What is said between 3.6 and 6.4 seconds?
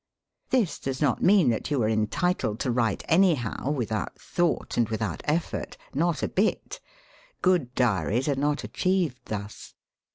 without thought and without ef fort. Not a